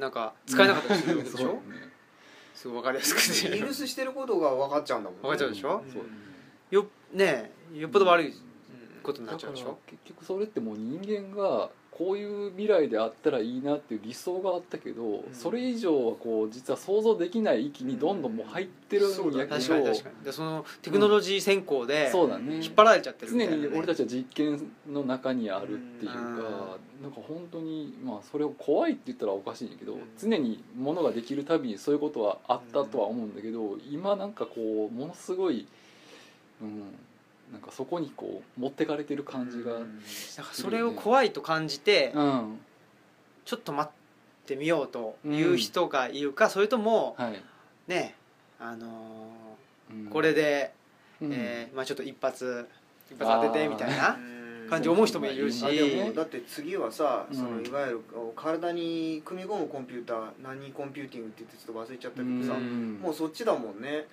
[0.00, 1.62] なんか使えなかったりするでしょ？
[2.54, 3.56] すごい分かりやすくて。
[3.56, 5.22] イルスしてることが分かっちゃうんだもんね。
[5.22, 5.84] 分かっちゃうでしょ？
[5.92, 6.02] そう。
[6.74, 8.34] よねえよっぽど悪い
[9.04, 9.78] ことになっちゃうでしょ？
[9.86, 15.24] 結局それってもう人間がこういう未来であったらいいなっていう理想があったけど、ん。
[15.32, 20.24] それ以上はこう実は想像できない域にどんどんもう入ってるんやけど、確かに確かに。
[20.24, 22.56] でそのテクノロジー先行でそうだね。
[22.56, 23.68] 引っ張られちゃってる常みたいなね。
[23.68, 26.32] に俺たちは実験の中にあるっていうか、うん。
[27.02, 30.00] なんか本当にまあそれを怖いって言ったらおかしいんやけど、うん。
[30.18, 35.66] 常にものができるたびにそういうことはあったとは思うんだけど今なんかこうものすごい、
[36.60, 36.82] うん、
[37.52, 39.80] なんかそこにこう持ってかれてる感じが、うん。
[39.80, 42.58] なんかそれを怖いと感じてうん。
[43.44, 47.42] ちょっと待ってみようという人がいるかそれともはい。
[47.86, 48.14] ね
[48.58, 49.30] あの
[49.90, 50.08] うん。
[50.08, 50.72] ーこれで
[51.20, 51.32] うん。
[51.32, 52.68] えーまあちょっと一発
[53.10, 54.16] 一発当ててみたいな
[54.70, 55.62] 感じで思う人もいるし。
[56.14, 57.36] だって次はさ、うん。
[57.36, 58.00] そのいわゆる
[58.34, 62.98] 体に組み込むコンピューター何コンピューティングって言ってちょっと忘れちゃったけどさ、うん。
[63.00, 63.88] もうそっちだもんね。
[63.90, 64.06] で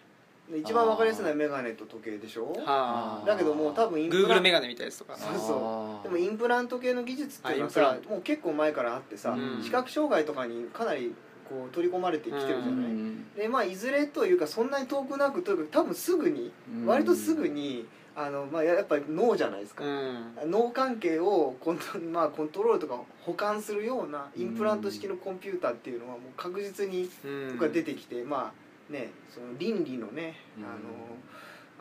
[0.58, 2.54] 一番分かりやすいのはメガネと時計でしょ？
[2.66, 3.26] はあ。
[3.26, 5.16] だけどもう多分インプラ Google メガネみたいなやつとか。
[5.18, 6.04] そうそう。
[6.04, 9.64] でもインプラント系の技術っていうのはさもう結構前からあってさ、うん。
[9.64, 11.14] 視覚障害とかにかなり
[11.50, 13.34] こう取り込まれてきてるじゃない、うん。
[13.36, 16.86] でまあいずれというかそんなに遠くなくというか多分すぐにうん。
[16.86, 20.34] 割とすぐにあの、まあ、やっぱり脳じゃないですか、うん。
[20.52, 27.48] 脳関係をコント, まあ、コントロールとか保管するようなインプラント式のコンピューターっていうのはもう確実にうん。
[27.54, 28.62] 僕が出てきて、まあ
[28.92, 30.66] ねその倫理のね、うん。
[30.66, 30.76] あの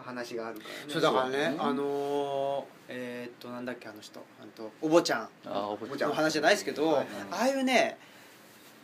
[0.03, 0.93] 話があるからね。
[0.93, 4.21] そうだからねあのーえーっとなんだっけあの人。
[4.41, 5.29] あとお坊ちゃん。
[5.45, 6.11] あーお坊ちゃん。
[6.11, 7.99] の話じゃないですけど、ああいうね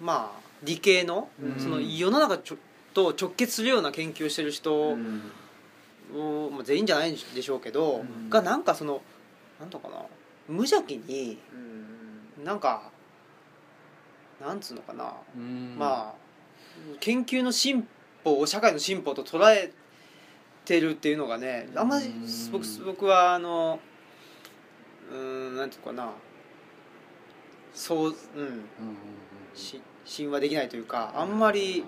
[0.00, 1.60] まあ理系の、うん。
[1.60, 2.56] その世の中ちょ
[2.92, 5.22] と直結するような研究をしてる人うん。
[6.14, 8.30] を、まあ、全員じゃないんでしょうけど、うん。
[8.30, 9.02] がなんかその
[9.58, 9.96] なんとかな
[10.48, 11.38] 無邪気に
[12.38, 12.44] うん。
[12.44, 12.90] なんか
[14.40, 15.76] なんつうのかな、うん。
[15.78, 16.26] まあ
[17.00, 17.88] 研究の進
[18.26, 19.72] 歩を社会の進歩と捉え
[20.64, 23.78] てるっていうのがねあんまりうん僕僕はあの
[25.12, 25.16] うー
[25.52, 26.10] んなんていうかな。
[27.72, 28.08] そううん。
[28.08, 28.56] うんうんうん
[29.54, 31.84] し神話できないというかあんまり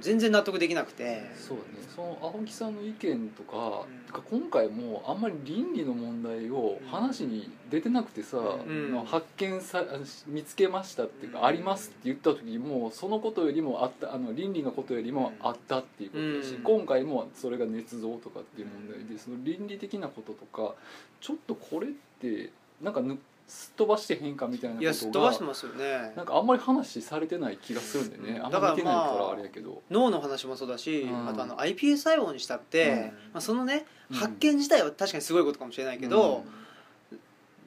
[0.00, 1.30] 全然納得できなくて。
[1.36, 1.64] そうね。
[1.94, 4.12] その青木さんの意見とか,、うん。
[4.12, 8.92] か今回もあんまり倫理の問題を話に出てなくてさ、ん。
[8.92, 9.84] の発見さ
[10.26, 11.44] 見つけましたっていうか、うん。
[11.46, 16.62] ありますって言った時もそのことよりもあったあの倫理のことよりもあったっていうことだし、うん。
[16.62, 20.74] 今回もそれが捏造とかっていう問題でその倫理的なこととか
[21.20, 22.50] ちょっとこれって
[22.80, 23.18] なんかぬ
[23.52, 26.14] すっ飛ばしてへんかみたいなこいやすっとが飛ばしてますよね。
[26.16, 28.46] なんかあんまり話されてない気がするんでね、うん。
[28.46, 29.82] あんまり見てないかだからまあれやけど。
[29.90, 31.28] 脳の話もそうだし、うん。
[31.28, 32.98] あとあの iPS 細胞にしたって、うん。
[33.00, 34.16] まあ、そのねうん。
[34.16, 36.44] 発見自体は確かにすごいことかもしれないけど、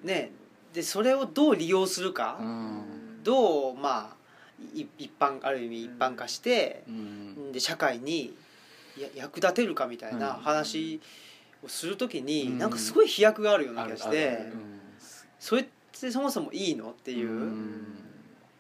[0.04, 0.32] ね
[0.74, 3.24] でそれをどう利用するか、うん。
[3.24, 4.16] どうまあ
[4.74, 7.52] い一般ある意味一般化してう、ん。
[7.52, 8.36] で社会に
[8.98, 10.42] や役立てるかみたいなうん。
[10.42, 11.00] 話
[11.64, 12.58] をする時に、うん。
[12.58, 14.52] なんかすごい飛躍があるような気がして、
[15.40, 18.02] それってそもそもいいのっていう、うん。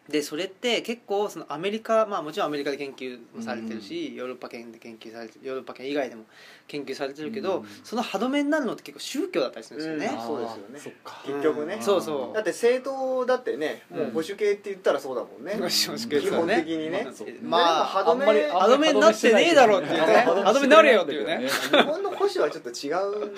[0.07, 6.25] でそれって結構そのアメリカまあもちろんアメリカで研究もされてるし、ヨーロッパ圏で研究されてヨーロッパ圏以外でも
[6.67, 7.65] 研究されてるけど、うん。
[7.83, 10.27] その歯止めになるのって結構宗教だったりするんですよね、うん。
[10.27, 10.79] そうですよね。
[10.79, 11.23] そっか。
[11.25, 11.73] 結局ね。
[11.73, 12.01] うんそう。
[12.03, 17.07] そうだって政党だってねもう保守系って言ったらそうだもんね、保守系基本的にね。
[17.41, 20.23] まあ歯止め歯止めになってねえだろっていうね。
[20.23, 21.47] 歯止めになれよっていうね。
[21.71, 22.93] 日本の保守はちょっと違
[23.31, 23.33] う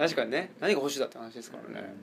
[0.00, 0.50] 確かにね。
[0.60, 1.94] 何が保守だって話ですからね、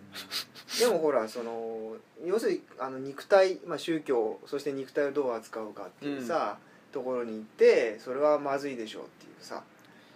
[0.79, 6.57] でもほらその要するにあの肉体、まあ、宗教そして肉体をどう扱うかっていうさ、
[6.91, 9.63] ところに行ってそれはまずいでしょうっていうさ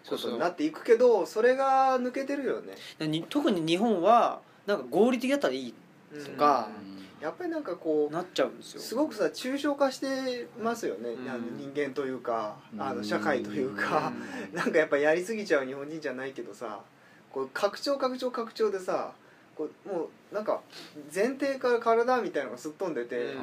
[0.03, 0.31] そうそう。
[0.31, 3.07] ことになっていくけどそれが抜けてるよね。
[3.07, 5.73] に特に日本はなんか合理的だったらいい
[6.23, 6.69] とか
[7.19, 8.81] やっぱりなんかこうなっちゃうんですよ。
[8.81, 11.29] すごくさ抽象化してますよね、うん。
[11.29, 12.97] あの人間というかあうん。
[12.97, 14.11] の社会というか、
[14.53, 16.79] なんかやっぱやりすぎちゃう日本人じゃないけどさ
[17.33, 19.13] こう拡張拡張拡張でさ
[19.57, 19.99] こうも
[20.31, 20.61] うなんか
[21.13, 23.35] 前提から体みたいなのがすっ飛んでて、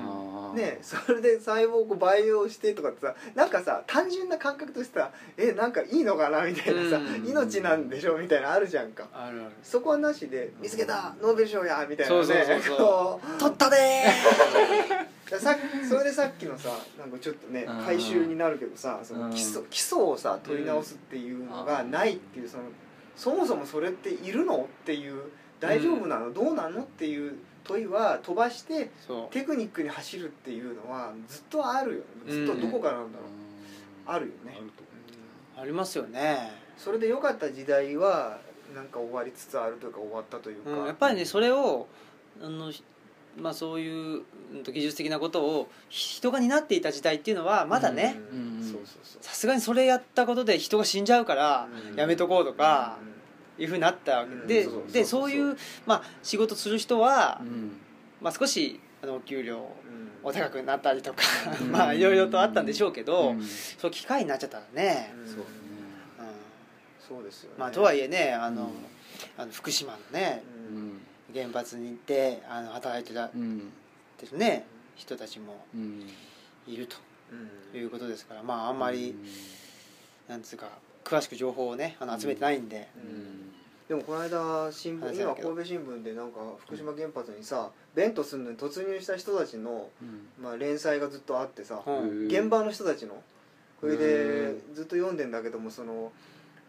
[0.55, 7.29] ねそれで細胞をこう培養してとかってさなんかさ単純な感覚としてさえなんかいいのかなみたいなさ、うん。
[7.29, 9.07] 命なんでしょみたいなのあるじゃんか。
[9.13, 9.51] あるある。
[9.63, 12.25] そこはなしで「見つけたノーベル賞や!」みたいなね。
[13.39, 13.77] 取ったで
[15.31, 17.85] だ さそれでさっきのさなんかちょっとねうん。
[17.85, 22.65] 回収になるけどさそうんの基礎基礎をさ取り直すっていうのがないっていうその
[23.19, 24.57] そもそもそれっているの？
[24.65, 25.21] っていう。
[25.61, 26.33] 大丈夫なの？
[26.33, 26.85] どうなの？
[26.85, 28.91] っていう問いは飛ばして
[29.31, 32.33] テクニックに走るっていうのはずっとあるよね。
[32.33, 33.29] ずっとどこからなんだろう。
[34.07, 34.59] あるよね。
[35.61, 38.39] ありますよね、それで良かった時代は
[38.73, 40.71] なんか終わりつつあるというか終わったというか。
[40.71, 41.89] うん、やっぱりねそれを
[42.41, 42.73] あの
[43.41, 44.23] まあそういう
[44.53, 49.23] うんと技術的なことを人が担っていた時代っていうのはまだねうんうんそうそうそう。
[49.23, 51.97] さすがにそれやったことで人が死んじゃうからうん。
[51.97, 52.99] やめとこうとか
[53.59, 54.47] いうふうになったわけうん。
[54.47, 57.73] ででそういうまあ仕事する人はうん。
[58.21, 61.23] まあ少しあのお給料うんお高くなったりとか
[61.61, 61.71] うん。
[61.73, 63.43] まあいろいろとあったんでしょうけどうん。
[63.45, 65.15] そう機会になっちゃったらね。
[65.17, 65.45] うんそうね。
[66.19, 67.17] うん。
[67.17, 67.57] そうですよね。
[67.59, 68.71] まあとはいえねあのうん。
[69.37, 70.43] あの福島のね
[71.35, 73.71] 原発に行ってあの働いてたうん。
[74.17, 74.65] てるね。
[74.97, 76.07] 人たちもうん。
[76.67, 76.97] いると
[77.75, 77.81] うん。
[77.81, 79.15] いうことですからまああんまり
[80.29, 80.69] なんつうか
[81.05, 82.89] 詳しく情報をねあの集めてないんで。
[82.97, 83.53] うん。
[83.89, 90.29] でもこの間新聞今神戸新聞でなんか福島原発にさベントするのに突入した人たちの、うん。
[90.43, 92.27] まあ、連載がずっとあってさうん。
[92.27, 93.23] 現場の人たちの。
[93.81, 94.75] それうでん。
[94.75, 96.13] ずっと読んでんだけどもその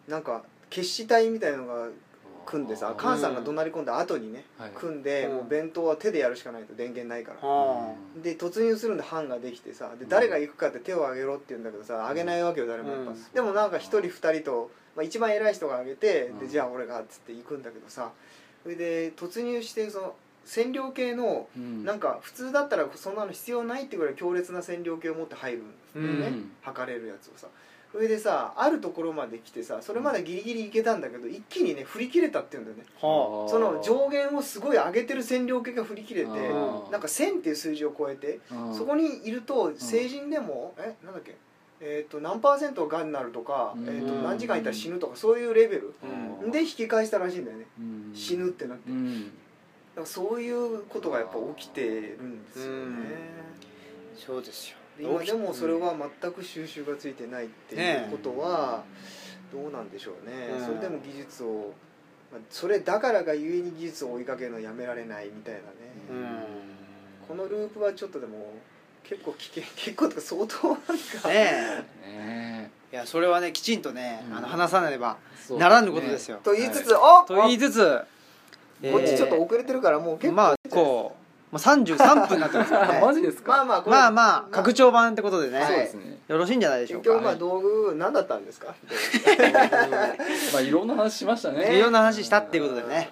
[0.08, 1.88] なんか決死隊みたいのが
[2.50, 4.72] 組んでさ菅さんが怒鳴り込んだ後にねはい。
[4.72, 5.36] 組んでうん。
[5.36, 7.48] もう弁当は手でやるしかないと電源ないから。
[7.48, 13.24] はで突入するんで班ができてさで誰が行くかって手を挙げろって言うんだけどさ挙げないわけよ誰もやっぱ、うん。
[13.34, 16.40] でもなんか1人2人と、まあ、一番偉い人が挙げてうん。
[16.40, 18.12] でじゃあ俺がっつって行くんだけどさ。
[18.64, 21.86] それで突入してその占領系のうん。
[21.86, 26.52] なんか普通だったらそんなの必要ないってぐらい強烈な占領系を持って入るんだよね、うん。
[26.62, 27.48] 測れるやつをさ
[27.92, 32.84] それでさあるところまで来てさそれまでギリギリいけたんだけど一気にね振り切れたっていうんだよね。
[33.02, 33.08] あ。
[33.08, 38.76] はその上限をすごい上げてる占領系が振り切れてなんか1000っていう数字を超えてうん。
[38.76, 41.36] そこにいると成人でもえなんだっけ
[41.82, 43.88] えー、と何パーセントがんになるとか、うん。
[43.88, 45.94] えー、と何時間いたら死ぬとかそういうレベル
[46.44, 46.52] うん。
[46.52, 47.66] で引き返したらしいんだよね。
[47.80, 48.12] うん。
[48.14, 48.90] 死ぬってなって。
[48.90, 49.32] だかうん
[49.96, 53.50] らそういうことがやっぱ起きてるんですよね。
[54.16, 58.84] そうですよで今でもそれは全く収集がついてないっていうことは
[59.52, 60.66] どうなんでしょうね、うん。
[60.66, 61.74] それでも技術を、
[62.32, 65.66] まあ、それだからがゆえに技術を追いかけるのやめられないみたいなね、
[66.12, 67.28] うん。
[67.28, 68.54] このループはちょっとでも
[69.04, 70.94] 結構危険 結構とか相当なんか、
[71.30, 72.70] ねねえ。
[72.92, 74.38] いやそれはねきちんとねうん。
[74.38, 75.18] あの話さねば
[75.52, 76.40] えならぬことですよ。
[76.44, 78.02] と言いつつ、はおと言いつつ
[78.82, 83.02] こっちちょっと遅れてるからもう結構、まあこうもう33分になってますからあね。
[83.06, 83.52] マジですか？
[83.52, 83.96] まあまあこれ。
[83.96, 85.64] まあまあ拡張版ってことでね。
[85.68, 86.20] そうですね。
[86.28, 88.76] よろしいんじゃないでしょうか結局まあ道具何だったんですか？
[90.54, 91.66] まあいろんな話しましたね。
[91.70, 91.78] ね。
[91.78, 92.96] いろんな話したっていうことでね。
[92.96, 93.10] はい。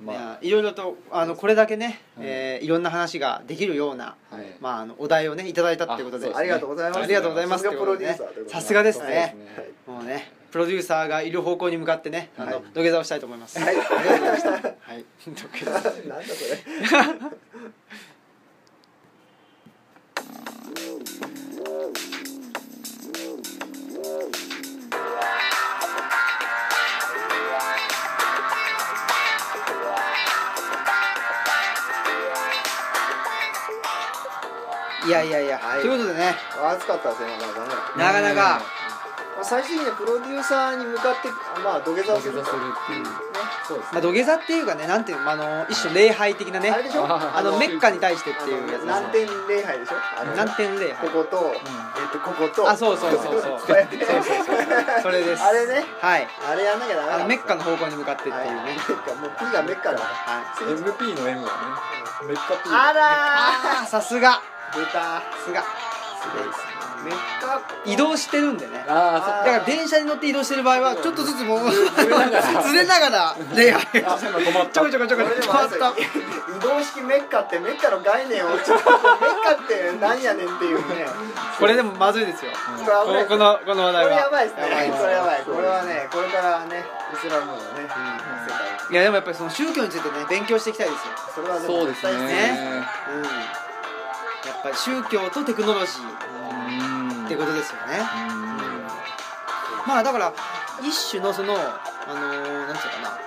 [0.00, 4.46] まいやいろいろとあのこれだけねうんえーいろんな話ができるようなあはい。
[4.60, 6.26] まああのお題をねいただいたっていうことで。
[6.26, 7.02] あそうありがとうございます。
[7.02, 8.50] ありがとうございますさすがプロデューサーということで。
[8.50, 9.14] さすがですそうね
[9.46, 9.70] ですね。
[9.86, 12.54] もうねプロデューサーがいる方向に向かってねあはい。
[12.54, 13.58] の土下座をしたいと思います。
[13.58, 13.76] はい。
[13.76, 15.04] はい。
[15.26, 16.58] 土下座なんだそれ。
[35.06, 35.58] いやいやいや。
[35.58, 35.80] はい。
[35.80, 36.34] ということでね。
[36.62, 38.04] 暑かったですねなかなかね。
[38.04, 38.60] なかなか
[39.38, 41.30] まあ、最終的にはプロデューサーに向かって
[41.62, 43.04] まあ土下座をす土下座するっていう。
[43.04, 43.10] ね。
[43.68, 47.06] そうですまあ、土下座っていうかねなんていうのあの一種礼拝的なねあれでしょ？
[47.06, 49.94] ああのメッカに対してっていうやつ何点礼拝でしょ？
[50.18, 51.08] あの何点礼拝。
[51.08, 52.68] ここと、えっとここと。
[52.68, 53.60] あそうそうそうそう。
[53.62, 54.02] こうやって。
[54.04, 54.56] そうそうそう
[55.02, 55.42] それです。
[55.44, 55.84] あれね。
[56.00, 56.26] はい。
[56.50, 58.48] あれやんなきゃダメあのメッカのの方向に向かってっていうはい。
[58.48, 60.34] ね、メッカもう P がメッカだから。
[60.34, 60.74] はい。
[60.74, 61.52] MP の M がね
[62.26, 64.42] メッカ P あらあーさすが。
[64.74, 65.22] 出た。
[65.44, 65.62] すが。
[65.62, 66.67] メッカ
[67.84, 68.78] 移動してるんでね。
[68.78, 74.72] だから電車に乗って移動してる場合はちょっとずつもう ずれながられながら礼拝あそう今止まった。
[74.72, 75.76] ちょこちょこちょこ止まった
[76.58, 81.06] 移動式メッカってメッカの概念をちょっとメッカってなんやねんっていうね。
[81.58, 82.52] これでもまずいですよ。
[82.78, 84.68] うんこれここのこの話これ題はやばいですね。
[84.68, 85.42] やばいですこれやばい。
[85.42, 88.68] これはねこれからねイスラムのね世界。
[88.90, 91.14] いやでもやっぱりその宗教についてね勉強していきたいですよ。
[91.34, 92.12] それはそうですね。
[92.12, 93.22] ねうん。
[93.22, 96.02] やっぱり宗教とテクノロジー。
[96.32, 96.37] うん
[97.28, 98.00] ってことですよね。
[98.00, 98.56] うん。
[99.86, 100.32] まあだから
[100.80, 101.56] 一種のそのあ
[102.08, 103.10] のーなんていうかな。
[103.10, 103.18] ま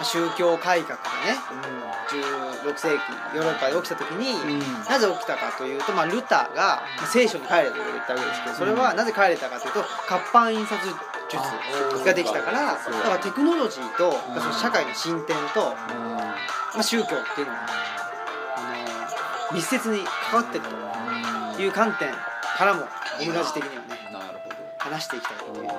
[0.00, 1.36] あ宗教改革がね
[2.64, 4.60] 16世紀ヨーロッパで起きた時に、うん。
[4.88, 10.80] なぜ起きたかというと、まあ、ルターがまあ聖書に帰れと言ったわけですけどそれはなぜ帰れたかというと活版印刷
[11.28, 14.40] 術ができたからだかからテクノロジーとうん。
[14.40, 16.08] その社会の進展と、うん。
[16.16, 16.32] ま
[16.78, 17.66] あ、宗教っていうのは
[18.56, 20.64] あのー密接に関わってる
[21.56, 22.08] という観点
[22.60, 22.84] からも
[23.16, 24.60] 同じ的にはねなるほど。
[24.80, 25.76] 話していきたいという突っ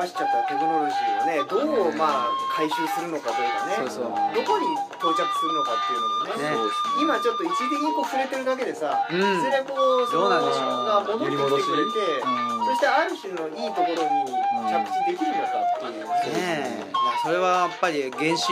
[0.00, 3.76] 走っちゃったテクノロジーをねどうまあ回収するのかというかね。
[3.88, 4.16] そうそう。
[4.32, 4.64] どこに
[4.96, 6.72] 到着するのかっていうのもね。
[7.00, 9.16] 今ちょっと一時的にこう触れてるだけでさうん。
[9.16, 10.88] いずれこうそのどうなんでしょう。
[10.88, 12.72] が戻ってきてくれてうん。
[12.72, 14.32] そしてある種のいいところに
[14.72, 16.92] 着地できるのかっていうね
[17.24, 18.48] それはやっぱり原子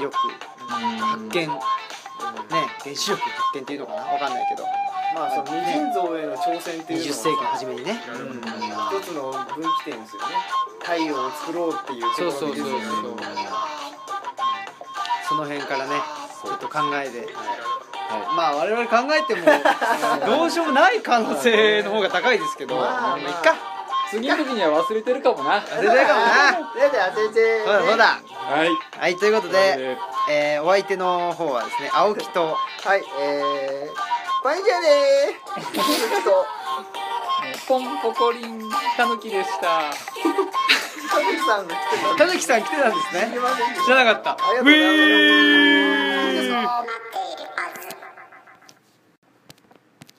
[0.00, 1.48] 力発見。
[1.48, 1.60] ね
[2.84, 4.04] 原子力発見っていうのかな？
[4.12, 4.64] わかんないけど
[5.14, 8.00] まあその無尽蔵への挑戦っていう20の世紀のは初めにね。
[8.08, 8.42] うん
[8.92, 10.28] 一つの分岐点ですよね。
[10.80, 12.80] 太陽を作ろうっていうそうそうそうそう。
[15.28, 15.94] その辺からね
[16.44, 17.32] ちょっと考えて。
[18.12, 19.46] はまあ我々考えても
[20.26, 22.76] どうしようもない可能性の方が高いですけど。
[22.76, 23.18] まあまあ。
[23.18, 23.52] いっか。
[23.52, 23.54] い
[24.10, 25.60] 次の時には忘れてるかもな。
[25.60, 26.52] 忘れてるかもな。
[26.52, 26.58] だ
[26.88, 28.04] って先生そうだそうだ。
[28.04, 28.68] はい。
[29.00, 29.96] はいということで、
[30.30, 34.11] えーお相手の方はですね青木とはいえー
[34.42, 35.62] パンジャでー。
[37.68, 39.92] ポンポコリンたぬきでした。
[39.92, 43.38] 田口さんが来てたたぬきさん来てたんですね。
[43.84, 44.32] 知らなかった。
[44.32, 44.70] ありがとうご
[46.50, 47.11] ざいます